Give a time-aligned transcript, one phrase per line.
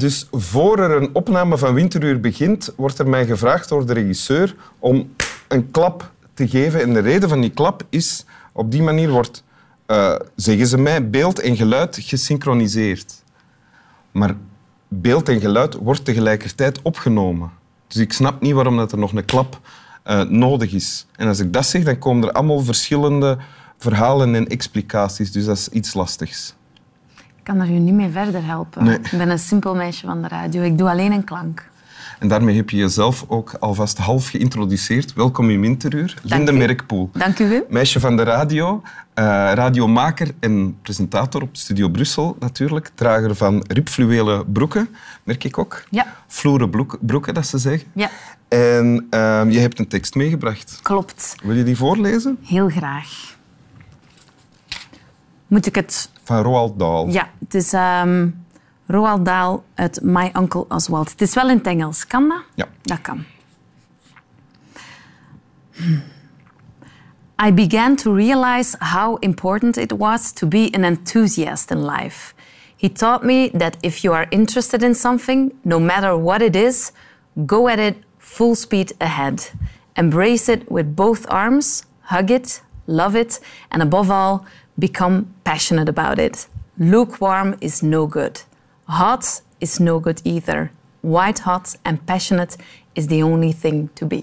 [0.00, 4.54] Dus voor er een opname van Winteruur begint, wordt er mij gevraagd door de regisseur
[4.78, 5.14] om
[5.48, 6.80] een klap te geven.
[6.80, 9.44] En de reden van die klap is, op die manier wordt,
[9.86, 13.22] uh, zeggen ze mij, beeld en geluid gesynchroniseerd.
[14.10, 14.34] Maar
[14.88, 17.50] beeld en geluid wordt tegelijkertijd opgenomen.
[17.86, 19.60] Dus ik snap niet waarom dat er nog een klap
[20.06, 21.06] uh, nodig is.
[21.16, 23.38] En als ik dat zeg, dan komen er allemaal verschillende
[23.78, 25.32] verhalen en explicaties.
[25.32, 26.54] Dus dat is iets lastigs.
[27.50, 28.84] Ik kan er u niet mee verder helpen.
[28.84, 28.98] Nee.
[28.98, 30.62] Ik ben een simpel meisje van de radio.
[30.62, 31.68] Ik doe alleen een klank.
[32.18, 35.12] En daarmee heb je jezelf ook alvast half geïntroduceerd.
[35.12, 36.14] Welkom in Winteruur.
[36.22, 36.56] Linde u.
[36.56, 37.10] Merkpoel.
[37.12, 37.62] Dank u, Wim.
[37.68, 38.82] Meisje van de radio,
[39.14, 42.90] eh, radiomaker en presentator op Studio Brussel natuurlijk.
[42.94, 44.88] Drager van ribfluwelen broeken,
[45.24, 45.82] merk ik ook.
[45.90, 46.06] Ja.
[46.26, 47.88] Vloeren broek- broeken, dat ze zeggen.
[47.94, 48.10] Ja,
[48.48, 50.78] En eh, je hebt een tekst meegebracht.
[50.82, 51.34] klopt.
[51.42, 52.38] Wil je die voorlezen?
[52.42, 53.34] Heel graag.
[55.46, 56.10] Moet ik het...
[56.30, 57.08] Van Roald Dahl.
[57.08, 58.28] Ja, het is ehm
[58.86, 61.10] Roald Dahl uit My Uncle Oswald.
[61.10, 62.06] Het is wel in het Engels.
[62.06, 62.42] Kan dat?
[62.54, 62.66] Ja.
[62.82, 63.24] Dat kan.
[67.46, 72.34] I began to realize how important it was to be an enthusiast in life.
[72.76, 76.92] He taught me that if you are interested in something, no matter what it is,
[77.46, 79.50] go at it full speed ahead.
[79.92, 84.44] Embrace it with both arms, hug it, love it, and above all,
[84.74, 86.48] become passionate about it.
[86.74, 88.44] Lukewarm is no good.
[88.84, 90.70] Hot is no good either.
[91.00, 92.56] White hot and passionate
[92.92, 94.22] is the only thing to be.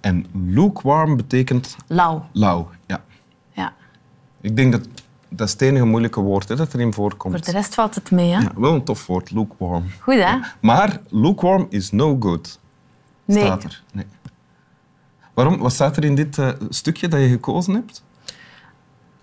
[0.00, 2.26] En lukewarm betekent Lauw.
[2.32, 2.70] lauw.
[2.86, 3.02] Ja.
[3.52, 3.74] Ja.
[4.40, 4.88] Ik denk dat
[5.28, 7.34] dat is het enige moeilijke woord hè, dat erin voorkomt.
[7.34, 8.40] Voor de rest valt het mee, hè?
[8.40, 9.84] Ja, wel een tof woord, lukewarm.
[10.00, 10.38] Goed, hè?
[10.60, 12.60] Maar lukewarm is no good.
[13.24, 13.44] Nee.
[13.44, 13.82] Staat er.
[13.92, 14.06] Nee.
[15.34, 15.58] Waarom?
[15.58, 18.02] Wat staat er in dit eh, stukje dat je gekozen hebt?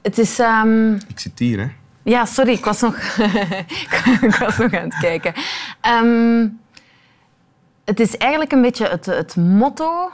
[0.05, 0.39] Het is...
[0.39, 1.67] ehm, Ik zit hier, hè.
[2.03, 2.95] Ja, sorry, ik was nog,
[4.21, 5.33] ik was nog aan het kijken.
[5.81, 6.47] Ehm,
[7.85, 10.11] het is eigenlijk een beetje het, het motto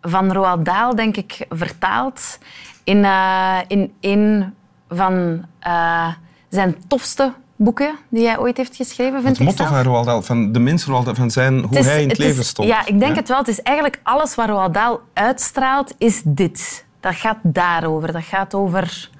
[0.00, 2.38] van Roald Dahl, denk ik, vertaald
[2.84, 4.54] in, eh, in een
[4.88, 6.08] van eh,
[6.48, 9.76] zijn tofste boeken die hij ooit heeft geschreven, vind Het ik motto zelf.
[9.76, 12.18] van Roald Dahl, van de mens Roald Dahl, van zijn, hoe is- hij in het,
[12.18, 12.68] leven stond.
[12.68, 13.38] Ja, ik denk het wel.
[13.38, 16.84] Het is eigenlijk alles wat Roald Dahl uitstraalt, is dit.
[17.02, 18.12] Dat gaat daarover.
[18.12, 19.10] Dat gaat over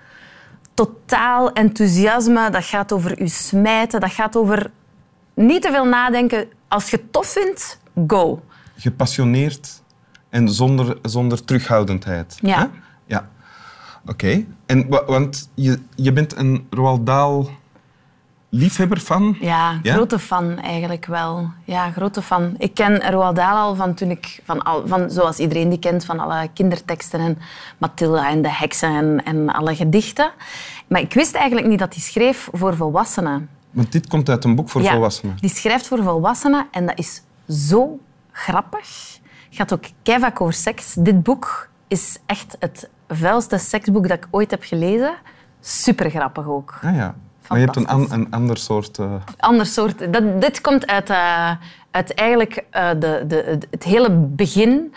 [0.75, 2.51] totaal enthousiasme.
[2.51, 4.01] Dat gaat over u smijten.
[4.01, 4.71] Dat gaat over
[5.35, 6.49] niet te veel nadenken.
[6.69, 8.43] Als je het tof vindt, go.
[8.77, 9.83] Gepassioneerd
[10.29, 12.39] en zonder, zonder terughoudendheid.
[12.41, 12.59] Ja.
[12.59, 12.67] hè?
[13.07, 13.29] Ja.
[14.07, 14.45] Oké.
[14.67, 17.45] En wa- Want je, je bent een Roald Dahl
[18.55, 19.37] liefhebber van...
[19.41, 19.95] Ja, Ja?
[19.95, 21.51] grote fan eigenlijk wel.
[21.65, 22.55] Ja, grote fan.
[22.59, 26.05] Ik ken Roald Dahl al van toen ik, van al, van, zoals iedereen die kent,
[26.05, 27.39] van alle kinderteksten en
[27.79, 30.31] Mathilda en de heksen en, en alle gedichten.
[30.87, 33.49] Maar ik wist eigenlijk niet dat hij schreef voor volwassenen.
[33.71, 35.37] Want dit komt uit een boek voor Ja, volwassenen.
[35.41, 37.23] Die schrijft voor volwassenen en dat is
[37.69, 37.99] zo
[38.33, 39.19] grappig.
[39.49, 40.95] Het gaat ook keivak over seks.
[40.95, 45.15] Dit boek is echt het vuilste seksboek dat ik ooit heb gelezen.
[45.61, 46.79] Super grappig ook.
[46.83, 47.15] Ah, ja.
[47.53, 48.99] Maar je hebt een, an- een ander soort...
[48.99, 50.13] eh, ander soort.
[50.13, 51.51] Dat, dit komt uit, eh,
[51.91, 54.95] uit eigenlijk eh, de, de, het hele begin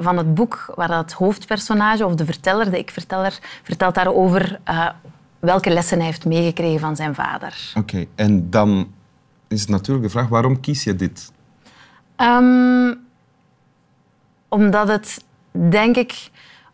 [0.00, 4.60] van het boek, waar het hoofdpersonage, of de verteller, de ik-verteller, vertelt daarover
[5.38, 7.72] welke lessen hij heeft meegekregen van zijn vader.
[7.74, 8.04] Oké.
[8.14, 8.92] En dan
[9.48, 11.32] is natuurlijk de vraag, waarom kies je dit?
[12.16, 12.94] Ehm,
[14.48, 15.24] omdat het,
[15.70, 16.30] denk ik,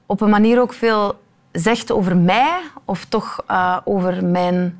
[0.06, 1.20] op een manier ook veel
[1.52, 3.44] zegt over mij, of toch
[3.84, 4.78] over mijn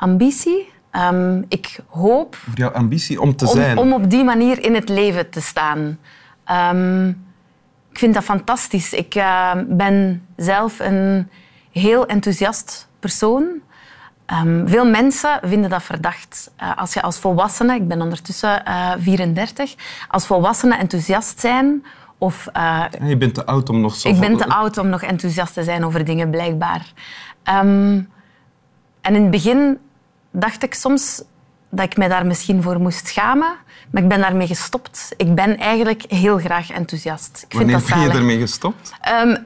[0.00, 0.68] ambitie.
[0.90, 3.78] Ehm, ik hoop Voor jouw ambitie om te om, zijn?
[3.78, 5.98] om op die manier in het leven te staan.
[6.44, 7.08] Ehm,
[7.90, 8.92] ik vind dat fantastisch.
[8.92, 11.28] Ik eh, ben zelf een
[11.72, 13.44] heel enthousiast persoon.
[14.26, 16.50] Ehm, veel mensen vinden dat verdacht.
[16.56, 19.74] Eh, als je als volwassene, ik ben ondertussen eh 34,
[20.08, 21.84] als volwassene enthousiast zijn
[22.18, 24.08] of eh, Je bent te oud om nog zo...
[24.08, 26.92] ik ben te oud om nog enthousiast te zijn over dingen, blijkbaar.
[27.42, 28.00] Ehm,
[29.00, 29.78] en in het begin
[30.30, 31.22] dacht ik soms
[31.70, 33.52] dat ik mij daar misschien voor moest schamen.
[33.90, 35.14] Maar ik ben daarmee gestopt.
[35.16, 37.44] Ik ben eigenlijk heel graag enthousiast.
[37.48, 38.92] Ik vind dat ben je ermee gestopt?
[39.00, 39.36] Ehm,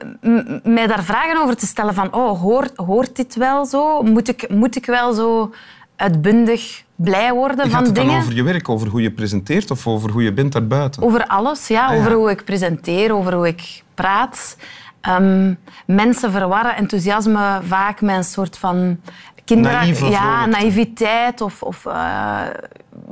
[0.63, 2.13] mij daar vragen over te stellen van...
[2.13, 4.01] Oh, hoort, hoort dit wel zo?
[4.01, 5.53] Moet ik, moet ik wel zo
[5.95, 8.21] uitbundig blij worden Gaat van het dan dingen?
[8.21, 11.03] over je werk, over hoe je presenteert of over hoe je bent daarbuiten?
[11.03, 11.85] Over alles, ja.
[11.85, 11.99] Ah, ja.
[11.99, 14.57] Over hoe ik presenteer, over hoe ik praat.
[15.01, 15.53] Ehm,
[15.85, 18.99] mensen verwarren enthousiasme vaak met een soort van...
[19.45, 19.71] Kinder...
[19.71, 22.47] Naïeve ja, naïviteit of, of eh,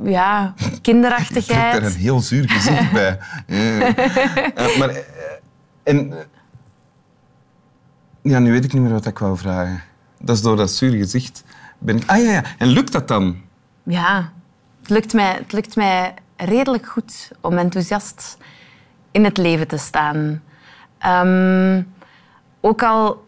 [0.02, 1.74] ja, Je kinderachtigheid.
[1.76, 3.18] er een heel zuur gezicht bij.
[4.54, 5.02] Eh, maar, eh,
[5.82, 6.14] en,
[8.22, 9.82] ja, nu weet ik niet meer wat ik wou vragen.
[10.20, 11.44] Dat is door dat zuur gezicht.
[11.78, 12.42] Ben ik, ah ja, ja.
[12.58, 13.36] En lukt dat dan?
[13.82, 14.32] ja,
[14.80, 18.36] het lukt, mij, het lukt mij redelijk goed om enthousiast
[19.10, 20.42] in het leven te staan.
[20.98, 21.82] Ehm,
[22.60, 23.23] ook al...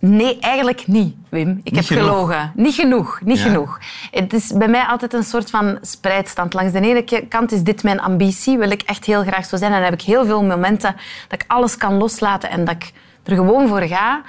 [0.00, 1.60] Nee, eigenlijk niet, Wim.
[1.62, 2.04] Ik heb genoeg.
[2.04, 2.52] gelogen.
[2.54, 3.42] Niet genoeg, niet Ja.
[3.44, 3.78] genoeg.
[4.10, 6.54] Het is bij mij altijd een soort van spreidstand.
[6.54, 9.72] Langs de ene kant is dit mijn ambitie, wil ik echt heel graag zo zijn.
[9.72, 10.94] En dan heb ik heel veel momenten
[11.28, 12.92] dat ik alles kan loslaten en dat ik
[13.24, 14.22] er gewoon voor ga.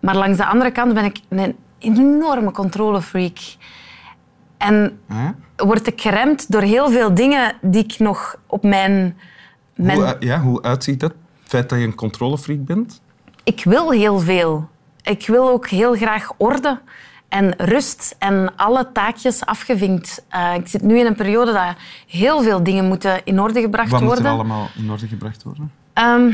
[0.00, 3.38] Maar langs de andere kant ben ik een enorme controlefreak.
[4.58, 5.00] En
[5.56, 9.16] word ik geremd door heel veel dingen die ik nog op mijn...
[9.74, 11.12] mijn Hoe, ja, hoe uitziet dat?
[11.40, 13.00] Het feit dat je een controlefreak bent?
[13.44, 14.68] ik wil heel veel.
[15.06, 16.80] Ik wil ook heel graag orde
[17.28, 20.24] en rust en alle taakjes afgevinkt.
[20.28, 21.74] Eh, ik zit nu in een periode dat
[22.06, 24.26] heel veel dingen moeten in orde gebracht Wat moet worden.
[24.26, 25.72] er allemaal in orde gebracht worden?
[25.92, 26.30] Ehm,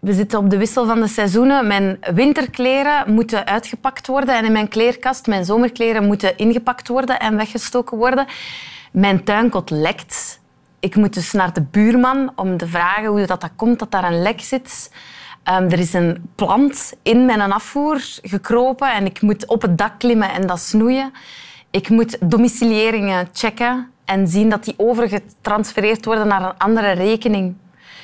[0.00, 1.66] we zitten op de wissel van de seizoenen.
[1.66, 5.26] Mijn winterkleren moeten uitgepakt worden en in mijn kleerkast.
[5.26, 8.26] Mijn zomerkleren moeten ingepakt worden en weggestoken worden.
[8.92, 10.40] Mijn tuinkot lekt.
[10.80, 14.04] Ik moet dus naar de buurman om te vragen hoe dat, dat komt dat daar
[14.04, 14.90] een lek zit.
[15.42, 19.98] Ehm, er is een plant in mijn afvoer gekropen en ik moet op het dak
[19.98, 21.12] klimmen en dat snoeien.
[21.70, 27.54] Ik moet domicilieringen checken en zien dat die overgetransfereerd worden naar een andere rekening.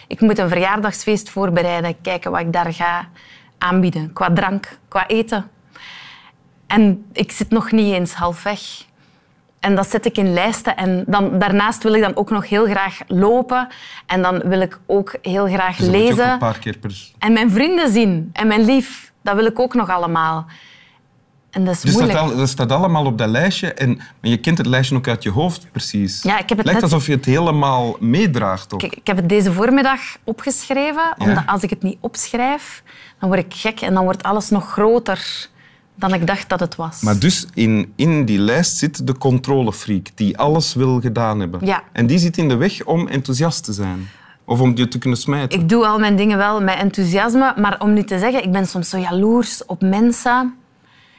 [0.09, 3.09] Ik moet een verjaardagsfeest voorbereiden, kijken wat ik daar ga
[3.59, 5.51] aanbieden, qua drank, qua eten.
[6.67, 8.86] En ik zit nog niet eens halfweg.
[9.67, 10.77] En dat zet ik in lijsten.
[10.77, 13.69] En dan, daarnaast wil ik dan ook nog heel graag lopen.
[14.07, 16.31] En dan wil ik ook heel graag Dus dat lezen.
[16.33, 16.95] een paar keer per...
[17.19, 18.31] En mijn vrienden zien.
[18.33, 19.13] En mijn lief.
[19.23, 20.47] Dat wil ik ook nog allemaal.
[21.51, 22.25] En dat is Dus dat, moeilijk.
[22.31, 23.73] al- dat staat allemaal op dat lijstje.
[23.75, 26.23] En, maar je kent het lijstje ook uit je hoofd, precies.
[26.23, 28.73] Ja, ik heb het lijkt net- alsof je het helemaal meedraagt.
[28.75, 28.79] Ook.
[28.81, 31.03] Kijk, ik heb het deze voormiddag opgeschreven.
[31.03, 31.15] Ja.
[31.19, 32.83] Omdat als ik het niet opschrijf,
[33.21, 33.81] dan word ik gek.
[33.81, 35.49] En dan wordt alles nog groter
[35.97, 37.01] dan ik dacht dat het was.
[37.01, 41.67] Maar dus in, in die lijst zit de controlefreak die alles wil gedaan hebben.
[41.67, 41.83] Ja.
[41.93, 44.09] En die zit in de weg om enthousiast te zijn.
[44.45, 45.61] Of om je te kunnen smijten.
[45.61, 48.67] Ik doe al mijn dingen wel met enthousiasme, maar om nu te zeggen, ik ben
[48.67, 50.55] soms zo jaloers op mensen.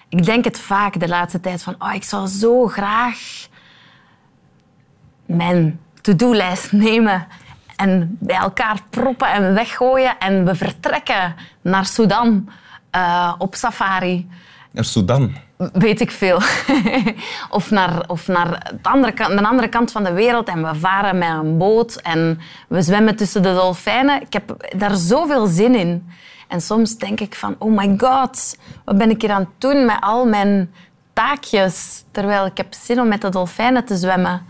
[0.09, 3.47] Ik denk het vaak de laatste tijd van, oh, ik zou zo graag
[5.25, 7.27] mijn to-do-lijst nemen
[7.75, 12.49] en bij elkaar proppen en weggooien en we vertrekken naar Sudan
[12.89, 14.27] eh, op safari
[14.71, 15.31] Naar Sudan.
[15.73, 16.35] weet ik veel.
[17.49, 20.75] of naar, of naar het andere kant, de andere kant van de wereld en we
[20.75, 24.21] varen met een boot en we zwemmen tussen de dolfijnen.
[24.21, 26.07] Ik heb daar zoveel zin in.
[26.47, 29.85] En soms denk ik van, oh my god, wat ben ik hier aan het doen
[29.85, 30.71] met al mijn
[31.13, 32.03] taakjes?
[32.11, 34.41] Terwijl ik heb zin om met de dolfijnen te zwemmen.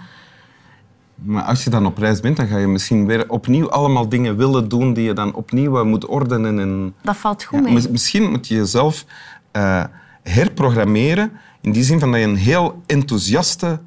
[1.16, 4.38] Maar als je dan op reis bent, dan ga je misschien weer opnieuw allemaal dingen
[4.38, 6.60] willen doen die je dan opnieuw moet ordenen.
[6.60, 7.74] En, Dat valt goed Ja, mee.
[7.74, 9.06] mis- misschien moet je jezelf
[9.52, 9.84] eh,
[10.30, 11.32] herprogrammeren
[11.62, 13.80] in die zin van dat je een heel enthousiaste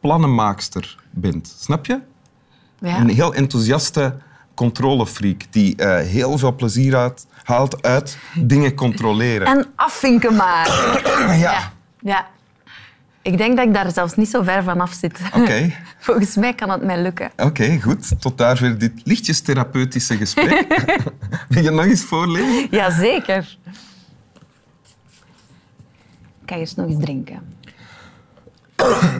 [0.00, 1.54] plannenmaakster bent.
[1.58, 2.00] Snap je?
[2.78, 2.98] Ja.
[2.98, 4.16] Een heel enthousiaste
[4.54, 9.46] controlefreak die eh, heel veel plezier uit, haalt uit dingen controleren.
[9.46, 10.66] En afvinken maar.
[11.18, 11.34] ja.
[11.34, 11.72] ja.
[12.00, 12.26] ja.
[13.22, 15.20] Ik denk dat ik daar zelfs niet zo ver vanaf zit.
[15.34, 17.30] Oké, Volgens mij kan het mij lukken.
[17.36, 18.20] oké, goed.
[18.20, 20.66] Tot daar weer dit lichtjes therapeutische gesprek.
[21.48, 22.68] Wil je nog eens voorlezen?
[22.70, 23.58] Jazeker.
[26.48, 27.56] Ik ga eerst nog eens drinken.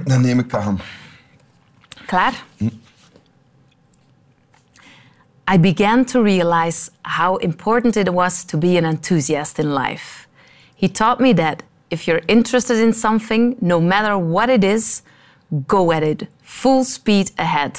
[0.05, 0.81] Dan neem ik aan.
[2.07, 2.45] Klaar?
[5.53, 10.27] I began to realize how important it was to be an enthusiast in life.
[10.75, 15.03] He taught me that if you're interested in something, no matter what it is,
[15.67, 17.79] go at it, full speed ahead.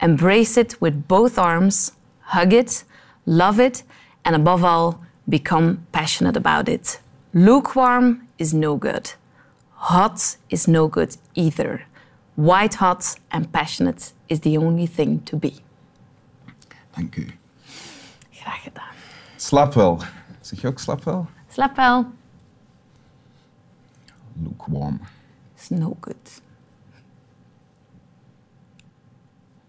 [0.00, 2.84] Embrace it with both arms, hug it,
[3.24, 3.82] love it,
[4.22, 7.00] and above all, become passionate about it.
[7.32, 9.16] Lukewarm is no good.
[9.70, 11.86] Hot is no good either.
[12.34, 15.52] White hot and passionate is the only thing to be.
[16.90, 17.26] Dank u.
[18.30, 18.94] Graag gedaan.
[19.36, 20.00] Slaap wel.
[20.40, 21.26] Zeg je ook slaap wel?
[21.48, 22.06] Slaap wel.
[24.42, 25.00] Lukewarm.
[25.58, 26.42] Is no good.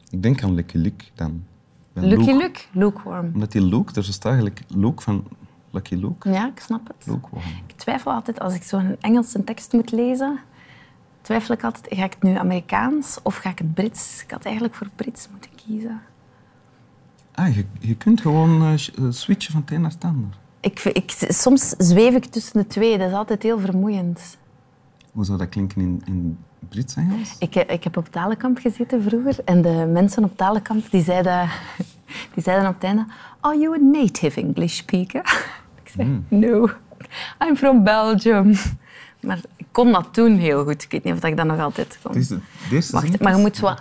[0.09, 1.45] Ik denk aan Lucky Luke dan.
[1.93, 2.33] Lucky Luke.
[2.33, 2.59] Luke?
[2.71, 3.31] Lukewarm.
[3.33, 5.27] Omdat die Luke, er staat eigenlijk Luke van
[5.77, 6.29] Lucky Luke.
[6.29, 7.15] Ja, ik snap het.
[7.67, 10.39] Ik twijfel altijd, als ik zo'n Engelse tekst moet lezen,
[11.21, 14.23] twijfel ik altijd, ga ik het nu Amerikaans of ga ik het Brits?
[14.23, 16.01] Ik had eigenlijk voor Brits moeten kiezen.
[17.33, 18.79] Ah, je, je kunt gewoon eh, eh,
[19.09, 20.37] switchen van het een naar het ander.
[20.59, 24.37] Ik, ik, soms zweef ik tussen de twee, dat is altijd heel vermoeiend.
[25.11, 26.37] Hoe zou dat klinken in, in
[26.69, 27.35] Brits-Engels?
[27.39, 31.49] Ik, eh, ik heb op talenkamp gezeten vroeger en de mensen op talenkamp die zeiden,
[32.33, 33.05] die zeiden op het einde
[33.39, 35.21] Are you a native English speaker?
[35.87, 36.69] Ik zei, no,
[37.39, 38.55] I'm from Belgium.
[39.19, 40.83] Maar ik kon dat toen heel goed.
[40.83, 42.13] Ik weet niet of ik dat nog altijd kon.
[42.69, 43.75] Deze Wacht, maar je moet zo...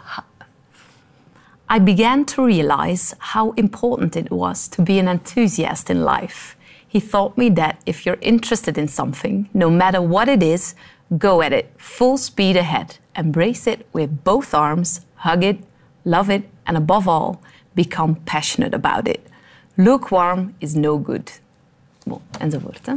[1.76, 6.56] I began to realize how important it was to be an enthusiast in life.
[6.88, 10.74] He taught me that if you're interested in something, no matter what it is,
[11.18, 12.98] go at it, full speed ahead.
[13.12, 15.58] Embrace it with both arms, hug it,
[16.02, 17.40] love it, and above all,
[17.74, 19.20] become passionate about it.
[19.76, 21.30] Lukewarm is no good.
[22.06, 22.86] Bon, enzovoort.
[22.86, 22.92] Hè?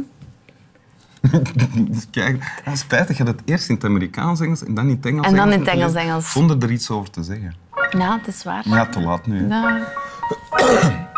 [2.10, 5.06] Kijk, het is spijtig dat het eerst in het Amerikaans Engels en dan in het
[5.06, 6.32] Engels En dan in het moet Engels lezen, Engels.
[6.32, 7.54] Zonder er iets over te zeggen.
[7.98, 8.68] Ja, het is waar.
[8.68, 9.48] Ja, te laat nu.
[9.48, 9.78] hè.